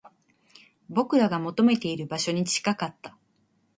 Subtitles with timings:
[0.89, 3.15] 僕らが求めている場所に近かった